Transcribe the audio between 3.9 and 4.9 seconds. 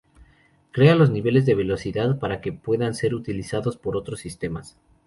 otros sistemas.